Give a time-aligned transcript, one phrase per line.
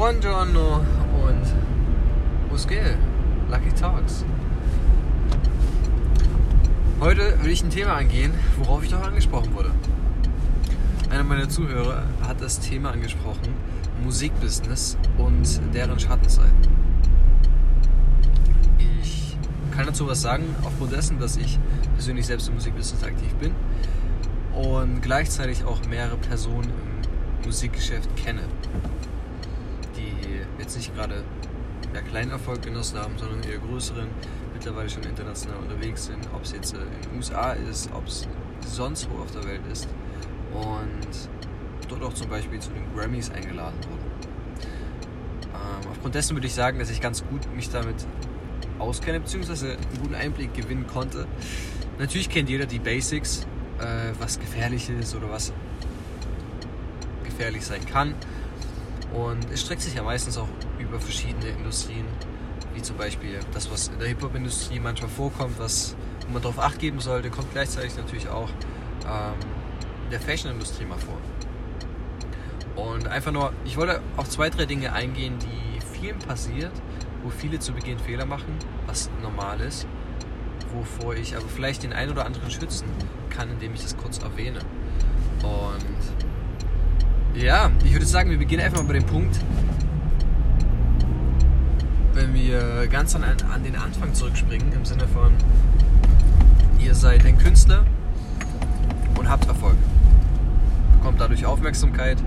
[0.00, 0.80] Buongiorno
[1.26, 2.96] und geht?
[3.50, 4.24] Lucky Talks.
[7.00, 9.70] Heute will ich ein Thema angehen, worauf ich doch angesprochen wurde.
[11.10, 13.52] Einer meiner Zuhörer hat das Thema angesprochen,
[14.02, 16.66] Musikbusiness und deren Schattenseiten.
[19.02, 19.36] Ich
[19.70, 21.58] kann dazu was sagen, aufgrund dessen, dass ich
[21.92, 23.52] persönlich selbst im Musikbusiness aktiv bin
[24.54, 26.70] und gleichzeitig auch mehrere Personen
[27.42, 28.44] im Musikgeschäft kenne,
[30.58, 31.24] jetzt nicht gerade
[31.94, 34.08] ja, kleinen Erfolg genossen haben, sondern eher größeren,
[34.52, 38.28] mittlerweile schon international unterwegs sind, ob es jetzt äh, in den USA ist, ob es
[38.66, 39.88] sonst wo auf der Welt ist
[40.52, 44.10] und dort auch zum Beispiel zu den Grammys eingeladen wurden.
[45.54, 48.06] Ähm, aufgrund dessen würde ich sagen, dass ich ganz gut mich damit
[48.78, 51.26] auskenne, beziehungsweise einen guten Einblick gewinnen konnte.
[51.98, 53.46] Natürlich kennt jeder die Basics,
[53.78, 55.52] äh, was gefährlich ist oder was
[57.24, 58.14] gefährlich sein kann.
[59.12, 62.06] Und es streckt sich ja meistens auch über verschiedene Industrien,
[62.74, 65.96] wie zum Beispiel das, was in der Hip-Hop-Industrie manchmal vorkommt, was
[66.32, 68.48] man darauf acht geben sollte, kommt gleichzeitig natürlich auch
[69.04, 69.34] ähm,
[70.04, 71.18] in der Fashion-Industrie mal vor.
[72.76, 76.72] Und einfach nur, ich wollte auf zwei, drei Dinge eingehen, die vielen passiert,
[77.22, 79.86] wo viele zu Beginn Fehler machen, was normal ist,
[80.72, 82.86] wovor ich aber vielleicht den einen oder anderen schützen
[83.28, 84.60] kann, indem ich das kurz erwähne.
[85.42, 86.24] Und
[87.34, 89.38] ja, ich würde sagen, wir beginnen einfach mal bei dem Punkt,
[92.14, 95.32] wenn wir ganz an, an den Anfang zurückspringen, im Sinne von,
[96.78, 97.84] ihr seid ein Künstler
[99.18, 99.76] und habt Erfolg.
[100.98, 102.18] Bekommt dadurch Aufmerksamkeit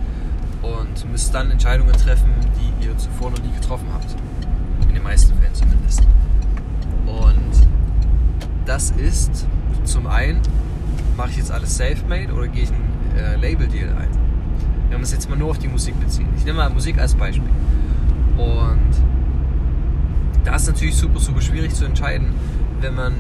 [0.62, 4.16] und müsst dann Entscheidungen treffen, die ihr zuvor noch nie getroffen habt.
[4.88, 6.02] In den meisten Fällen zumindest.
[7.06, 7.68] Und
[8.66, 9.46] das ist
[9.84, 10.42] zum einen,
[11.18, 14.23] mache ich jetzt alles self-made oder gehe ich einen äh, Label-Deal ein?
[14.94, 16.28] Wenn wir es jetzt mal nur auf die Musik beziehen.
[16.38, 17.50] Ich nehme mal Musik als Beispiel.
[18.38, 18.92] Und
[20.44, 22.28] da ist natürlich super, super schwierig zu entscheiden,
[22.80, 23.14] wenn man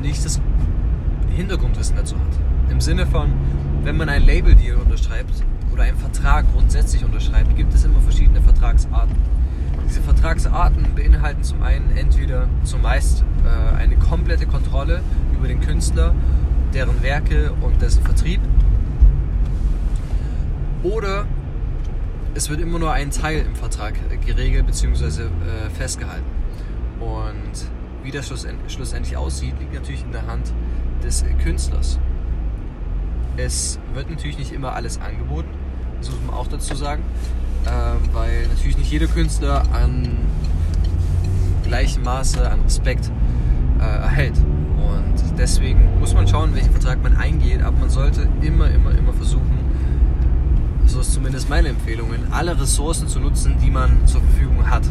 [0.00, 0.40] nicht das
[1.36, 2.70] Hintergrundwissen dazu hat.
[2.70, 3.30] Im Sinne von,
[3.84, 9.14] wenn man ein Label-Deal unterschreibt oder einen Vertrag grundsätzlich unterschreibt, gibt es immer verschiedene Vertragsarten.
[9.86, 15.02] Diese Vertragsarten beinhalten zum einen entweder zumeist äh, eine komplette Kontrolle
[15.34, 16.14] über den Künstler,
[16.72, 18.40] deren Werke und dessen Vertrieb.
[20.82, 21.26] Oder
[22.34, 23.94] es wird immer nur ein Teil im Vertrag
[24.24, 25.22] geregelt bzw.
[25.22, 26.26] Äh, festgehalten.
[27.00, 27.68] Und
[28.02, 30.52] wie das schlussendlich aussieht, liegt natürlich in der Hand
[31.02, 31.98] des Künstlers.
[33.36, 35.48] Es wird natürlich nicht immer alles angeboten,
[36.00, 37.02] das muss man auch dazu sagen,
[37.64, 37.70] äh,
[38.14, 40.18] weil natürlich nicht jeder Künstler an
[41.64, 43.10] gleichem Maße an Respekt
[43.78, 44.36] äh, erhält.
[44.38, 49.12] Und deswegen muss man schauen, welchen Vertrag man eingeht, aber man sollte immer, immer, immer
[49.12, 49.57] versuchen,
[50.88, 54.82] so ist zumindest meine Empfehlung, alle Ressourcen zu nutzen, die man zur Verfügung hat.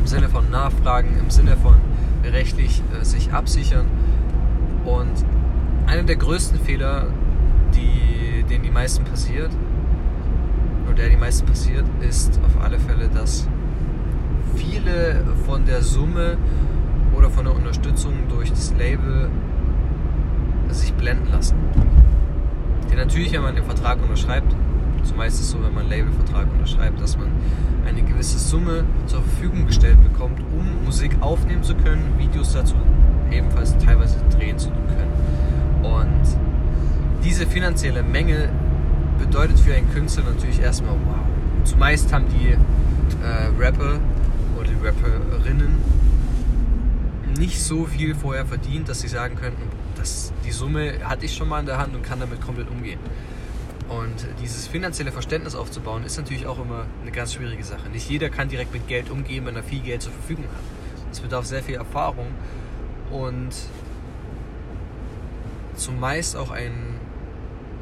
[0.00, 1.74] Im Sinne von Nachfragen, im Sinne von
[2.24, 3.86] rechtlich äh, sich absichern.
[4.84, 5.12] Und
[5.86, 7.06] einer der größten Fehler,
[7.74, 9.50] die, denen die meisten passiert,
[10.86, 13.48] oder der die meisten passiert, ist auf alle Fälle, dass
[14.56, 16.36] viele von der Summe
[17.16, 19.30] oder von der Unterstützung durch das Label
[20.68, 21.56] sich blenden lassen.
[22.92, 24.54] Denn natürlich, wenn man den Vertrag unterschreibt,
[25.02, 27.28] zumeist ist es so, wenn man einen Labelvertrag unterschreibt, dass man
[27.86, 32.74] eine gewisse Summe zur Verfügung gestellt bekommt, um Musik aufnehmen zu können, Videos dazu
[33.30, 35.10] ebenfalls teilweise drehen zu können.
[35.82, 38.50] Und diese finanzielle Menge
[39.18, 41.16] bedeutet für einen Künstler natürlich erstmal wow.
[41.64, 42.58] Zumeist haben die äh,
[43.58, 44.00] Rapper
[44.58, 45.78] oder die Rapperinnen
[47.38, 49.62] nicht so viel vorher verdient, dass sie sagen könnten,
[50.02, 52.98] dass die Summe hatte ich schon mal in der Hand und kann damit komplett umgehen.
[53.88, 57.88] Und dieses finanzielle Verständnis aufzubauen, ist natürlich auch immer eine ganz schwierige Sache.
[57.88, 61.12] Nicht jeder kann direkt mit Geld umgehen, wenn er viel Geld zur Verfügung hat.
[61.12, 62.26] Es bedarf sehr viel Erfahrung
[63.12, 63.50] und
[65.76, 66.98] zumeist auch einen,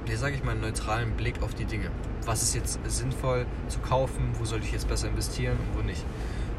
[0.05, 1.91] wie sage ich mal, neutralen Blick auf die Dinge.
[2.27, 6.05] Was ist jetzt sinnvoll zu kaufen, wo sollte ich jetzt besser investieren und wo nicht.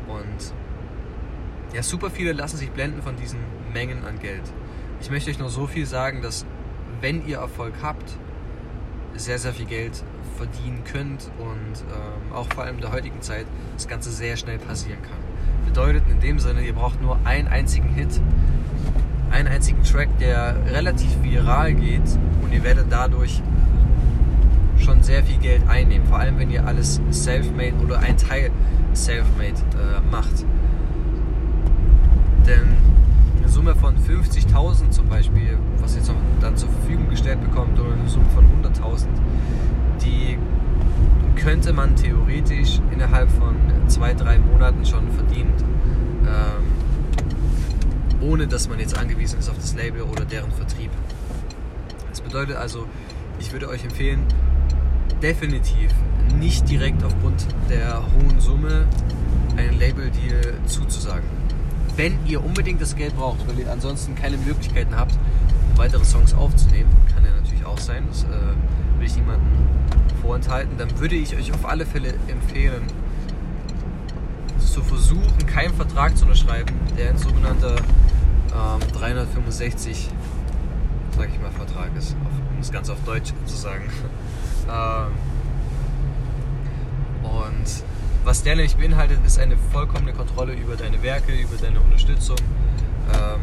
[0.08, 3.40] Und ja, super viele lassen sich blenden von diesen
[3.74, 4.42] Mengen an Geld.
[5.02, 6.46] Ich möchte euch nur so viel sagen, dass
[7.02, 8.18] wenn ihr Erfolg habt,
[9.16, 10.04] sehr, sehr viel Geld
[10.38, 14.60] verdienen könnt und ähm, auch vor allem in der heutigen Zeit das Ganze sehr schnell
[14.60, 15.18] passieren kann.
[15.66, 18.22] Bedeutet in dem Sinne, ihr braucht nur einen einzigen Hit,
[19.32, 23.42] einen einzigen Track, der relativ viral geht und ihr werdet dadurch
[24.78, 26.06] schon sehr viel Geld einnehmen.
[26.08, 28.52] Vor allem, wenn ihr alles self-made oder ein Teil
[28.94, 30.46] self-made äh, macht.
[32.46, 32.81] Denn
[33.52, 36.02] Summe von 50.000 zum Beispiel, was ihr
[36.40, 39.08] dann zur Verfügung gestellt bekommt, oder eine Summe von 100.000,
[40.02, 40.38] die
[41.36, 43.56] könnte man theoretisch innerhalb von
[43.88, 45.54] zwei, drei Monaten schon verdienen,
[46.26, 46.64] ähm,
[48.22, 50.92] ohne dass man jetzt angewiesen ist auf das Label oder deren Vertrieb.
[52.10, 52.88] Das bedeutet also,
[53.38, 54.24] ich würde euch empfehlen,
[55.22, 55.92] definitiv
[56.40, 58.86] nicht direkt aufgrund der hohen Summe
[59.58, 61.41] einen Label-Deal zuzusagen.
[61.96, 65.18] Wenn ihr unbedingt das Geld braucht, weil ihr ansonsten keine Möglichkeiten habt,
[65.76, 68.28] weitere Songs aufzunehmen, kann ja natürlich auch sein, das äh,
[68.98, 69.48] will ich niemandem
[70.22, 72.84] vorenthalten, dann würde ich euch auf alle Fälle empfehlen,
[74.60, 80.10] zu versuchen, keinen Vertrag zu unterschreiben, der ein sogenannter ähm, 365,
[81.18, 82.16] sag ich mal, Vertrag ist,
[82.54, 83.84] um es ganz auf Deutsch zu sagen.
[84.70, 85.12] ähm,
[87.24, 87.84] und
[88.24, 92.38] was der nämlich beinhaltet, ist eine vollkommene Kontrolle über deine Werke, über deine Unterstützung,
[93.14, 93.42] ähm,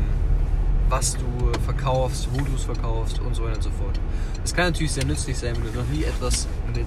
[0.88, 3.98] was du verkaufst, wo du es verkaufst und so weiter und so fort.
[4.44, 6.86] Es kann natürlich sehr nützlich sein, wenn du noch nie etwas mit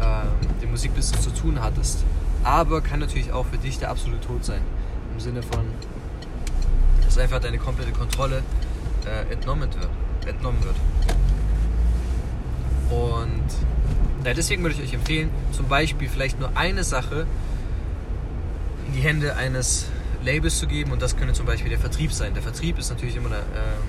[0.00, 2.04] ähm, dem Musikbusiness zu tun hattest.
[2.44, 4.60] Aber kann natürlich auch für dich der absolute Tod sein.
[5.12, 5.64] Im Sinne von,
[7.04, 8.42] dass einfach deine komplette Kontrolle
[9.04, 9.88] äh, entnommen wird.
[10.26, 10.76] Entnommen wird.
[12.90, 13.44] Und
[14.26, 17.26] ja, deswegen würde ich euch empfehlen, zum Beispiel vielleicht nur eine Sache
[18.86, 19.86] in die Hände eines
[20.24, 22.34] Labels zu geben und das könnte zum Beispiel der Vertrieb sein.
[22.34, 23.82] Der Vertrieb ist natürlich immer eine ähm,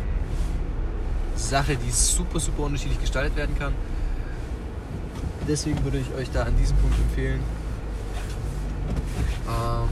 [1.35, 3.73] Sache, die super, super unterschiedlich gestaltet werden kann.
[5.47, 7.41] Deswegen würde ich euch da an diesem Punkt empfehlen,
[9.47, 9.89] ähm?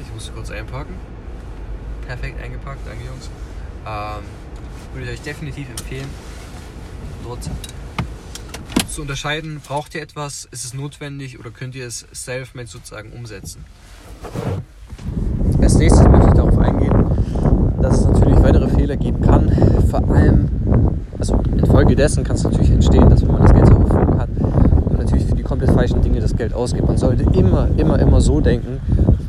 [0.00, 0.94] Ich muss kurz einpacken.
[2.06, 3.30] Perfekt eingepackt, danke Jungs.
[3.86, 4.24] Ähm,
[4.96, 6.08] würde ich euch definitiv empfehlen,
[7.22, 7.50] dort
[8.88, 13.62] zu unterscheiden, braucht ihr etwas, ist es notwendig oder könnt ihr es self-made sozusagen umsetzen.
[15.60, 16.94] Als nächstes möchte ich darauf eingehen,
[17.82, 19.52] dass es natürlich weitere Fehler geben kann.
[19.90, 20.48] Vor allem,
[21.18, 24.96] also infolgedessen kann es natürlich entstehen, dass wenn man das Geld zur Verfügung hat, man
[24.96, 26.86] natürlich für die komplett falschen Dinge das Geld ausgibt.
[26.86, 28.80] Man sollte immer, immer, immer so denken,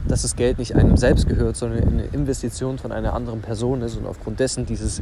[0.07, 3.97] dass das Geld nicht einem selbst gehört, sondern eine Investition von einer anderen Person ist
[3.97, 5.01] und aufgrund dessen dieses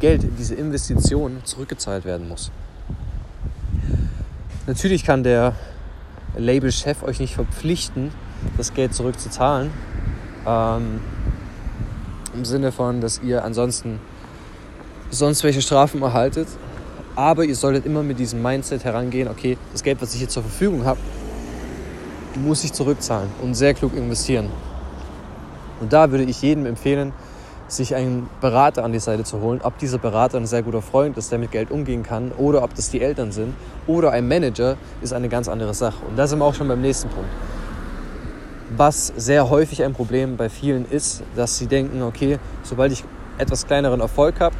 [0.00, 2.50] Geld, diese Investition zurückgezahlt werden muss.
[4.66, 5.54] Natürlich kann der
[6.36, 8.10] Labelchef euch nicht verpflichten,
[8.56, 9.70] das Geld zurückzuzahlen.
[10.46, 11.00] Ähm,
[12.34, 14.00] Im Sinne von, dass ihr ansonsten
[15.10, 16.48] sonst welche Strafen erhaltet.
[17.16, 20.42] Aber ihr solltet immer mit diesem Mindset herangehen, okay, das Geld, was ich jetzt zur
[20.42, 20.98] Verfügung habe,
[22.36, 24.48] muss ich zurückzahlen und sehr klug investieren.
[25.80, 27.12] Und da würde ich jedem empfehlen,
[27.68, 29.60] sich einen Berater an die Seite zu holen.
[29.62, 32.74] Ob dieser Berater ein sehr guter Freund ist, der mit Geld umgehen kann, oder ob
[32.74, 33.54] das die Eltern sind,
[33.86, 36.04] oder ein Manager, ist eine ganz andere Sache.
[36.08, 37.30] Und da sind wir auch schon beim nächsten Punkt.
[38.76, 43.04] Was sehr häufig ein Problem bei vielen ist, dass sie denken, okay, sobald ich
[43.38, 44.54] etwas kleineren Erfolg habe,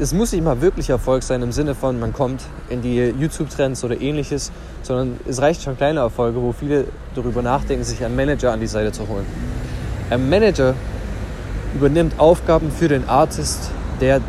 [0.00, 3.82] es muss nicht mal wirklich Erfolg sein im Sinne von, man kommt in die YouTube-Trends
[3.82, 4.52] oder ähnliches,
[4.82, 6.84] sondern es reicht schon kleine Erfolge, wo viele
[7.14, 9.26] darüber nachdenken, sich einen Manager an die Seite zu holen.
[10.10, 10.74] Ein Manager
[11.74, 14.20] übernimmt Aufgaben für den Artist, der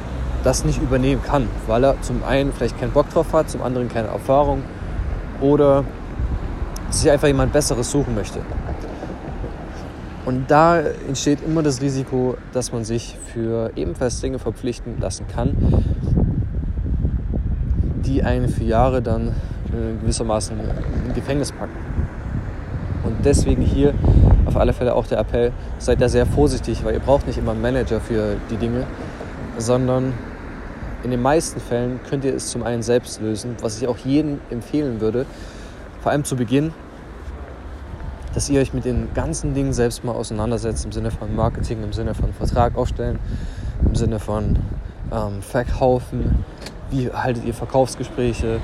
[0.43, 3.89] das nicht übernehmen kann, weil er zum einen vielleicht keinen Bock drauf hat, zum anderen
[3.89, 4.63] keine Erfahrung
[5.39, 5.83] oder
[6.89, 8.39] sich einfach jemand Besseres suchen möchte.
[10.29, 10.77] Und da
[11.07, 15.57] entsteht immer das Risiko, dass man sich für ebenfalls Dinge verpflichten lassen kann,
[18.05, 20.55] die einen für Jahre dann äh, gewissermaßen
[21.07, 21.73] im Gefängnis packen.
[23.05, 23.95] Und deswegen hier
[24.45, 27.53] auf alle Fälle auch der Appell, seid da sehr vorsichtig, weil ihr braucht nicht immer
[27.53, 28.85] einen Manager für die Dinge,
[29.57, 30.13] sondern
[31.03, 34.41] in den meisten Fällen könnt ihr es zum einen selbst lösen, was ich auch jedem
[34.51, 35.25] empfehlen würde,
[36.01, 36.71] vor allem zu Beginn,
[38.33, 41.93] dass ihr euch mit den ganzen Dingen selbst mal auseinandersetzt, im Sinne von Marketing, im
[41.93, 43.19] Sinne von Vertrag aufstellen,
[43.85, 44.59] im Sinne von
[45.11, 46.45] ähm, Verkaufen,
[46.91, 48.59] wie haltet ihr Verkaufsgespräche,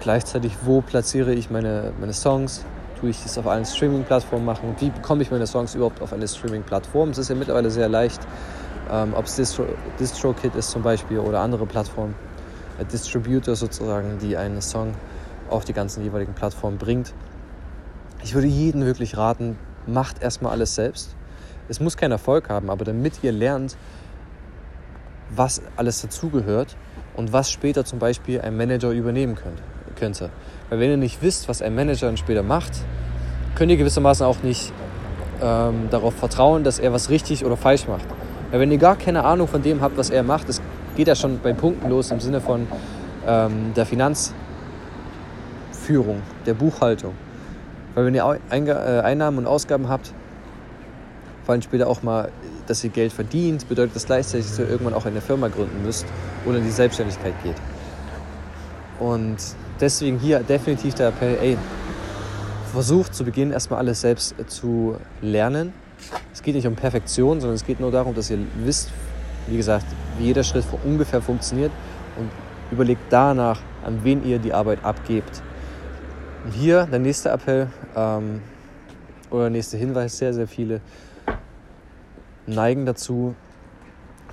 [0.00, 2.64] gleichzeitig wo platziere ich meine, meine Songs,
[3.00, 6.26] tue ich das auf allen Streaming-Plattformen machen, wie bekomme ich meine Songs überhaupt auf eine
[6.26, 7.10] Streaming-Plattform.
[7.10, 8.20] Es ist ja mittlerweile sehr leicht,
[8.90, 9.64] ähm, ob es Distro,
[9.98, 12.14] DistroKid ist zum Beispiel oder andere Plattformen,
[12.78, 14.94] äh, Distributor sozusagen, die einen Song
[15.50, 17.12] auf die ganzen jeweiligen Plattformen bringt.
[18.26, 19.56] Ich würde jedem wirklich raten,
[19.86, 21.14] macht erstmal alles selbst.
[21.68, 23.76] Es muss keinen Erfolg haben, aber damit ihr lernt,
[25.30, 26.76] was alles dazugehört
[27.14, 29.62] und was später zum Beispiel ein Manager übernehmen könnte,
[29.94, 30.30] könnte.
[30.68, 32.72] Weil wenn ihr nicht wisst, was ein Manager dann später macht,
[33.54, 34.72] könnt ihr gewissermaßen auch nicht
[35.40, 38.06] ähm, darauf vertrauen, dass er was richtig oder falsch macht.
[38.50, 40.60] Weil wenn ihr gar keine Ahnung von dem habt, was er macht, das
[40.96, 42.66] geht ja schon bei Punkten los im Sinne von
[43.24, 44.34] ähm, der Finanzführung,
[46.44, 47.14] der Buchhaltung.
[47.96, 50.12] Weil wenn ihr äh, Einnahmen und Ausgaben habt,
[51.44, 52.30] vor allem später auch mal,
[52.66, 56.04] dass ihr Geld verdient, bedeutet das gleichzeitig, dass ihr irgendwann auch eine Firma gründen müsst
[56.44, 57.56] oder in die Selbstständigkeit geht.
[59.00, 59.36] Und
[59.80, 61.56] deswegen hier definitiv der Appell, ey,
[62.70, 65.72] versucht zu Beginn erstmal alles selbst zu lernen.
[66.34, 68.90] Es geht nicht um Perfektion, sondern es geht nur darum, dass ihr wisst,
[69.46, 69.86] wie gesagt,
[70.18, 71.72] wie jeder Schritt ungefähr funktioniert
[72.18, 72.28] und
[72.70, 75.40] überlegt danach, an wen ihr die Arbeit abgebt.
[76.46, 78.40] Und hier der nächste Appell ähm,
[79.30, 80.80] oder der nächste Hinweis, sehr, sehr viele
[82.46, 83.34] neigen dazu,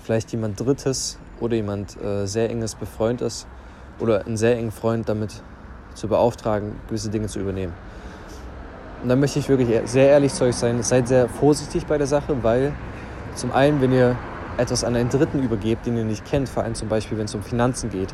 [0.04, 3.48] vielleicht jemand Drittes oder jemand äh, sehr enges befreundet
[4.00, 5.42] oder einen sehr engen Freund damit
[5.96, 7.74] zu beauftragen, gewisse Dinge zu übernehmen.
[9.02, 12.06] Und da möchte ich wirklich sehr ehrlich zu euch sein, seid sehr vorsichtig bei der
[12.06, 12.74] Sache, weil
[13.34, 14.16] zum einen, wenn ihr
[14.60, 17.34] etwas an einen Dritten übergebt, den ihr nicht kennt, vor allem zum Beispiel, wenn es
[17.34, 18.14] um Finanzen geht,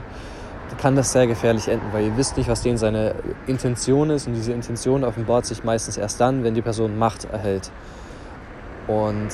[0.78, 3.16] kann das sehr gefährlich enden, weil ihr wisst nicht, was denen seine
[3.48, 7.72] Intention ist und diese Intention offenbart sich meistens erst dann, wenn die Person Macht erhält.
[8.88, 9.30] Und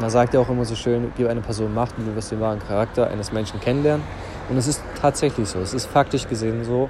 [0.00, 2.40] man sagt ja auch immer so schön, gib einer Person Macht und du wirst den
[2.40, 4.04] wahren Charakter eines Menschen kennenlernen.
[4.48, 6.88] Und es ist tatsächlich so, es ist faktisch gesehen so.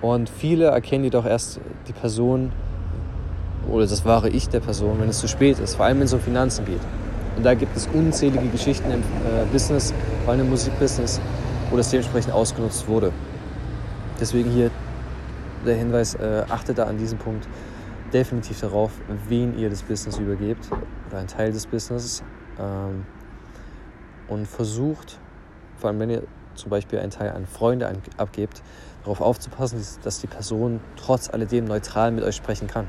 [0.00, 2.52] Und viele erkennen jedoch erst die Person
[3.70, 6.12] oder das wahre Ich der Person, wenn es zu spät ist, vor allem wenn es
[6.12, 6.80] um Finanzen geht.
[7.36, 9.94] Und da gibt es unzählige Geschichten im äh, Business,
[10.24, 11.20] vor allem im Musikbusiness,
[11.72, 13.12] wo das dementsprechend ausgenutzt wurde.
[14.20, 14.70] Deswegen hier
[15.64, 17.48] der Hinweis, äh, achtet da an diesem Punkt
[18.12, 18.92] definitiv darauf,
[19.28, 20.68] wen ihr das Business übergebt
[21.08, 22.22] oder einen Teil des Businesses
[22.60, 23.06] ähm,
[24.28, 25.18] und versucht,
[25.78, 26.22] vor allem wenn ihr
[26.54, 28.62] zum Beispiel einen Teil an Freunde abgebt,
[29.02, 32.86] darauf aufzupassen, dass die Person trotz alledem neutral mit euch sprechen kann.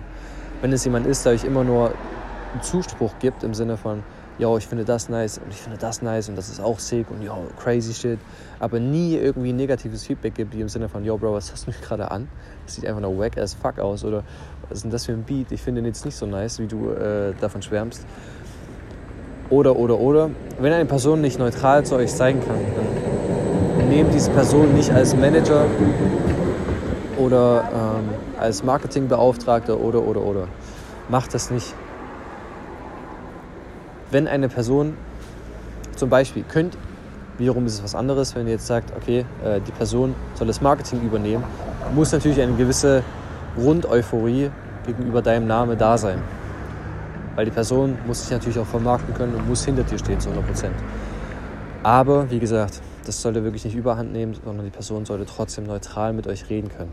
[0.61, 1.93] Wenn es jemand ist, der euch immer nur
[2.51, 4.03] einen Zuspruch gibt im Sinne von,
[4.39, 7.09] yo, ich finde das nice und ich finde das nice und das ist auch sick
[7.11, 8.19] und yo, crazy shit.
[8.59, 11.71] Aber nie irgendwie negatives Feedback gibt, wie im Sinne von, yo, Bro, was hast du
[11.71, 12.27] mich gerade an?
[12.65, 14.03] Das sieht einfach nur wack as fuck aus.
[14.03, 14.23] Oder
[14.69, 15.51] was ist denn das für ein Beat?
[15.51, 18.05] Ich finde den jetzt nicht so nice, wie du äh, davon schwärmst.
[19.49, 20.29] Oder, oder, oder.
[20.59, 22.57] Wenn eine Person nicht neutral zu euch zeigen kann,
[23.77, 25.65] dann nehmt diese Person nicht als Manager
[27.17, 28.09] oder ähm,
[28.39, 30.47] als Marketingbeauftragter oder, oder, oder.
[31.09, 31.75] Macht das nicht
[34.13, 34.95] wenn eine Person
[35.95, 36.77] zum Beispiel könnt,
[37.37, 40.61] wiederum ist es was anderes, wenn ihr jetzt sagt, okay, äh, die Person soll das
[40.61, 41.43] Marketing übernehmen,
[41.93, 43.03] muss natürlich eine gewisse
[43.55, 44.51] Grundeuphorie
[44.85, 46.21] gegenüber deinem Namen da sein.
[47.35, 50.29] Weil die Person muss sich natürlich auch vermarkten können und muss hinter dir stehen zu
[50.29, 50.75] 100 Prozent.
[51.81, 56.13] Aber wie gesagt, das sollte wirklich nicht überhand nehmen, sondern die Person sollte trotzdem neutral
[56.13, 56.91] mit euch reden können.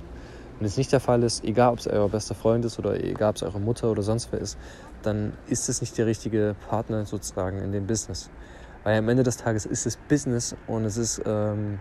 [0.60, 3.30] Wenn es nicht der Fall ist, egal ob es euer bester Freund ist oder egal
[3.30, 4.58] ob es eure Mutter oder sonst wer ist,
[5.02, 8.28] dann ist es nicht der richtige Partner sozusagen in dem Business.
[8.84, 11.78] Weil am Ende des Tages ist es Business und es ist ähm,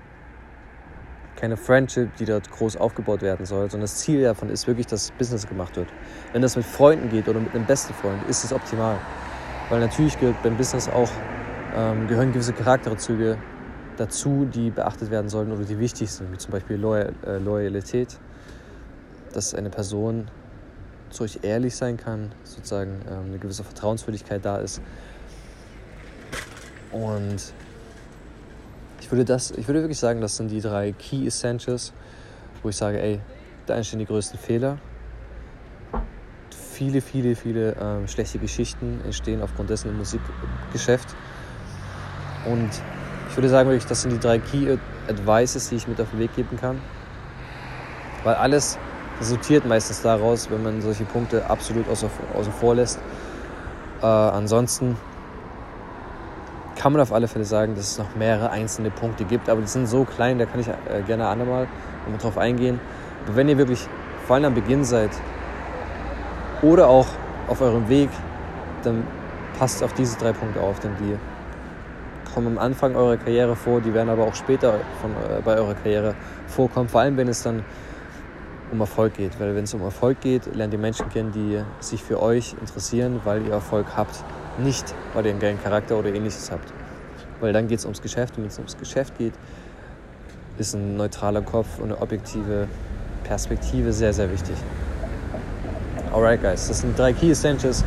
[1.35, 5.11] keine Friendship, die dort groß aufgebaut werden soll, sondern das Ziel davon ist wirklich, dass
[5.11, 5.89] Business gemacht wird.
[6.31, 8.97] Wenn das mit Freunden geht oder mit einem besten Freund, ist es optimal.
[9.69, 11.11] Weil natürlich gehört beim Business auch,
[11.75, 13.37] ähm, gehören gewisse Charakterzüge
[13.97, 18.17] dazu, die beachtet werden sollten oder die wichtig sind, wie zum Beispiel Loyal, äh, Loyalität,
[19.33, 20.29] dass eine Person
[21.09, 24.81] zu euch ehrlich sein kann, sozusagen ähm, eine gewisse Vertrauenswürdigkeit da ist.
[26.91, 27.53] Und
[28.99, 31.93] ich würde, das, ich würde wirklich sagen, das sind die drei Key Essentials,
[32.61, 33.19] wo ich sage, ey,
[33.65, 34.77] da entstehen die größten Fehler.
[36.51, 41.15] Viele, viele, viele ähm, schlechte Geschichten entstehen aufgrund dessen im Musikgeschäft.
[42.45, 42.69] Und
[43.29, 46.19] ich würde sagen, wirklich, das sind die drei Key Advices, die ich mit auf den
[46.19, 46.79] Weg geben kann.
[48.23, 48.77] Weil alles
[49.19, 52.99] resultiert meistens daraus, wenn man solche Punkte absolut außer, außen vor lässt.
[54.01, 54.97] Äh, ansonsten
[56.77, 59.67] kann man auf alle Fälle sagen, dass es noch mehrere einzelne Punkte gibt, aber die
[59.67, 61.67] sind so klein, da kann ich äh, gerne andermal
[62.03, 62.79] nochmal drauf eingehen.
[63.25, 63.85] Aber wenn ihr wirklich
[64.25, 65.11] vor allem am Beginn seid
[66.61, 67.07] oder auch
[67.47, 68.09] auf eurem Weg,
[68.83, 69.05] dann
[69.57, 71.17] passt auf diese drei Punkte auf, denn die
[72.33, 75.73] kommen am Anfang eurer Karriere vor, die werden aber auch später von, äh, bei eurer
[75.73, 76.15] Karriere
[76.47, 77.63] vorkommen, vor allem wenn es dann
[78.71, 79.39] um Erfolg geht.
[79.39, 83.21] Weil wenn es um Erfolg geht, lernt ihr Menschen kennen, die sich für euch interessieren,
[83.23, 84.23] weil ihr Erfolg habt.
[84.57, 86.71] Nicht, weil ihr einen geilen Charakter oder ähnliches habt.
[87.39, 89.33] Weil dann geht es ums Geschäft und wenn es ums Geschäft geht,
[90.57, 92.67] ist ein neutraler Kopf und eine objektive
[93.23, 94.55] Perspektive sehr, sehr wichtig.
[96.11, 97.85] Alright, guys, das sind drei Key Essentials,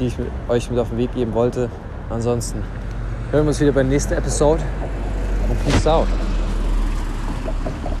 [0.00, 0.16] die ich
[0.48, 1.68] euch mit auf den Weg geben wollte.
[2.10, 2.62] Ansonsten
[3.30, 4.62] hören wir uns wieder bei der nächsten Episode
[5.48, 6.08] und Peace out.